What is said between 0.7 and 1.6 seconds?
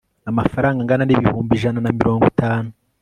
angana n'ibihumbi